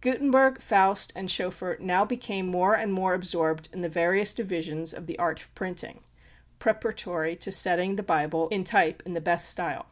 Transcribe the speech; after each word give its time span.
Gutenberg, 0.00 0.60
Faust, 0.60 1.12
and 1.16 1.28
Schoeffer 1.28 1.76
now 1.80 2.04
became 2.04 2.46
more 2.46 2.76
and 2.76 2.92
more 2.92 3.14
absorbed 3.14 3.68
in 3.72 3.80
the 3.80 3.88
various 3.88 4.32
divisions 4.32 4.94
of 4.94 5.08
the 5.08 5.18
art 5.18 5.40
of 5.40 5.52
printing, 5.56 6.04
preparatory 6.60 7.34
to 7.38 7.50
setting 7.50 7.96
the 7.96 8.04
Bible 8.04 8.46
in 8.50 8.62
type 8.62 9.02
in 9.04 9.14
the 9.14 9.20
best 9.20 9.48
style. 9.48 9.86